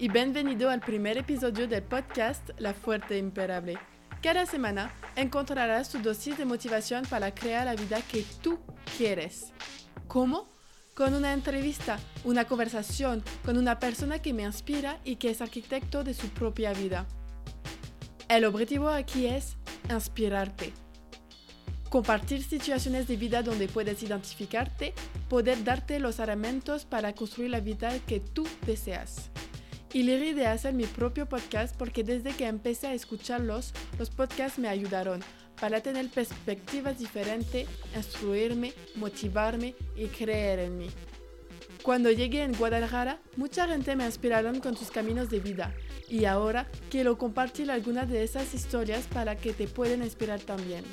y 0.00 0.08
bienvenido 0.08 0.70
al 0.70 0.78
primer 0.78 1.18
episodio 1.18 1.66
del 1.66 1.82
podcast 1.82 2.50
La 2.58 2.72
Fuerte 2.72 3.18
Imperable. 3.18 3.76
Cada 4.22 4.46
semana 4.46 4.92
encontrarás 5.16 5.88
tu 5.88 5.98
dosis 5.98 6.38
de 6.38 6.44
motivación 6.44 7.04
para 7.06 7.34
crear 7.34 7.64
la 7.64 7.74
vida 7.74 8.00
que 8.02 8.24
tú 8.40 8.60
quieres. 8.96 9.52
¿Cómo? 10.06 10.48
Con 10.94 11.14
una 11.14 11.32
entrevista, 11.32 11.98
una 12.22 12.44
conversación 12.44 13.24
con 13.44 13.56
una 13.56 13.80
persona 13.80 14.20
que 14.20 14.32
me 14.32 14.44
inspira 14.44 15.00
y 15.04 15.16
que 15.16 15.30
es 15.30 15.40
arquitecto 15.40 16.04
de 16.04 16.14
su 16.14 16.28
propia 16.28 16.72
vida. 16.72 17.04
El 18.28 18.44
objetivo 18.44 18.90
aquí 18.90 19.26
es 19.26 19.56
inspirarte. 19.90 20.72
Compartir 21.90 22.44
situaciones 22.44 23.08
de 23.08 23.16
vida 23.16 23.42
donde 23.42 23.66
puedes 23.66 24.00
identificarte, 24.02 24.94
poder 25.28 25.64
darte 25.64 25.98
los 25.98 26.20
elementos 26.20 26.84
para 26.84 27.14
construir 27.14 27.50
la 27.50 27.60
vida 27.60 27.98
que 28.06 28.20
tú 28.20 28.46
deseas. 28.64 29.30
Y 29.92 30.02
le 30.02 30.34
de 30.34 30.46
hacer 30.46 30.74
mi 30.74 30.84
propio 30.84 31.26
podcast 31.26 31.74
porque 31.76 32.04
desde 32.04 32.34
que 32.34 32.46
empecé 32.46 32.88
a 32.88 32.94
escucharlos, 32.94 33.72
los 33.98 34.10
podcasts 34.10 34.58
me 34.58 34.68
ayudaron 34.68 35.20
para 35.58 35.80
tener 35.80 36.08
perspectivas 36.10 36.98
diferentes, 36.98 37.66
instruirme, 37.96 38.74
motivarme 38.96 39.74
y 39.96 40.06
creer 40.06 40.58
en 40.58 40.78
mí. 40.78 40.90
Cuando 41.82 42.10
llegué 42.10 42.42
en 42.42 42.52
Guadalajara, 42.52 43.18
mucha 43.36 43.66
gente 43.66 43.96
me 43.96 44.04
inspiraron 44.04 44.60
con 44.60 44.76
sus 44.76 44.90
caminos 44.90 45.30
de 45.30 45.40
vida 45.40 45.74
y 46.08 46.26
ahora 46.26 46.66
quiero 46.90 47.16
compartir 47.16 47.70
algunas 47.70 48.10
de 48.10 48.24
esas 48.24 48.52
historias 48.52 49.06
para 49.06 49.36
que 49.36 49.54
te 49.54 49.68
puedan 49.68 50.02
inspirar 50.02 50.40
también. 50.40 50.84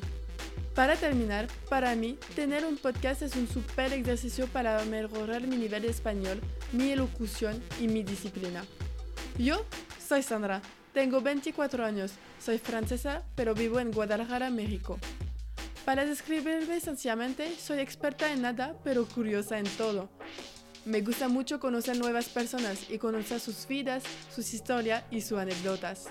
Para 0.74 0.94
terminar, 0.96 1.48
para 1.68 1.94
mí, 1.96 2.18
tener 2.34 2.64
un 2.64 2.76
podcast 2.76 3.22
es 3.22 3.34
un 3.34 3.48
super 3.48 3.92
ejercicio 3.92 4.46
para 4.46 4.82
mejorar 4.84 5.46
mi 5.46 5.56
nivel 5.56 5.82
de 5.82 5.88
español, 5.88 6.40
mi 6.72 6.90
elocución 6.92 7.62
y 7.80 7.88
mi 7.88 8.02
disciplina. 8.02 8.64
Yo 9.38 9.64
soy 10.06 10.22
Sandra, 10.22 10.62
tengo 10.94 11.20
24 11.20 11.84
años, 11.84 12.12
soy 12.40 12.58
francesa, 12.58 13.22
pero 13.34 13.54
vivo 13.54 13.78
en 13.80 13.92
Guadalajara, 13.92 14.48
México. 14.48 14.98
Para 15.84 16.06
describirme 16.06 16.80
sencillamente, 16.80 17.54
soy 17.58 17.80
experta 17.80 18.32
en 18.32 18.42
nada, 18.42 18.74
pero 18.82 19.06
curiosa 19.06 19.58
en 19.58 19.66
todo. 19.76 20.08
Me 20.86 21.02
gusta 21.02 21.28
mucho 21.28 21.60
conocer 21.60 21.98
nuevas 21.98 22.28
personas 22.28 22.90
y 22.90 22.96
conocer 22.96 23.40
sus 23.40 23.66
vidas, 23.66 24.04
sus 24.34 24.54
historias 24.54 25.04
y 25.10 25.20
sus 25.20 25.38
anécdotas. 25.38 26.06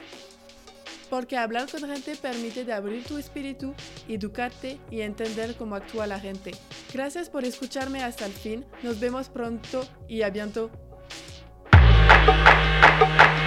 Porque 1.09 1.37
hablar 1.37 1.69
con 1.69 1.81
gente 1.89 2.15
permite 2.15 2.63
de 2.63 2.73
abrir 2.73 3.05
tu 3.05 3.17
espíritu, 3.17 3.73
educarte 4.07 4.79
y 4.91 5.01
entender 5.01 5.55
cómo 5.55 5.75
actúa 5.75 6.05
la 6.05 6.19
gente. 6.19 6.51
Gracias 6.93 7.29
por 7.29 7.43
escucharme 7.43 8.03
hasta 8.03 8.25
el 8.25 8.33
fin. 8.33 8.65
Nos 8.83 8.99
vemos 8.99 9.29
pronto 9.29 9.87
y 10.07 10.21
a 10.21 10.29
bientôt. 10.29 10.71
Thank 12.99 13.39
you. 13.39 13.44